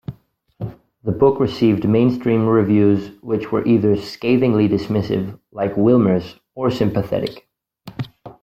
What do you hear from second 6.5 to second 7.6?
or sympathetic.